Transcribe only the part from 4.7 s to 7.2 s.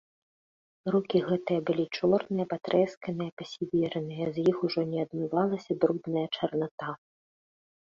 ужо не адмывалася брудная чарната.